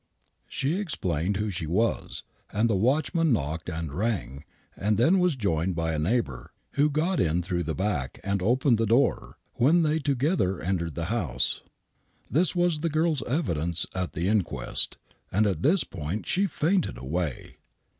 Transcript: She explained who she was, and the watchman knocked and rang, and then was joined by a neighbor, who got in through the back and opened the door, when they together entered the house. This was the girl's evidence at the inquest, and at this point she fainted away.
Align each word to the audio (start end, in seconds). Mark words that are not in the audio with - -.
She 0.47 0.79
explained 0.79 1.37
who 1.37 1.51
she 1.51 1.67
was, 1.67 2.23
and 2.51 2.67
the 2.67 2.75
watchman 2.75 3.31
knocked 3.31 3.69
and 3.69 3.93
rang, 3.93 4.43
and 4.75 4.97
then 4.97 5.19
was 5.19 5.35
joined 5.35 5.75
by 5.75 5.93
a 5.93 5.99
neighbor, 5.99 6.53
who 6.71 6.89
got 6.89 7.19
in 7.19 7.43
through 7.43 7.61
the 7.61 7.75
back 7.75 8.19
and 8.23 8.41
opened 8.41 8.79
the 8.79 8.87
door, 8.87 9.37
when 9.57 9.83
they 9.83 9.99
together 9.99 10.59
entered 10.59 10.95
the 10.95 11.05
house. 11.13 11.61
This 12.31 12.55
was 12.55 12.79
the 12.79 12.89
girl's 12.89 13.21
evidence 13.27 13.85
at 13.93 14.13
the 14.13 14.27
inquest, 14.27 14.97
and 15.31 15.45
at 15.45 15.61
this 15.61 15.83
point 15.83 16.25
she 16.25 16.47
fainted 16.47 16.97
away. 16.97 17.57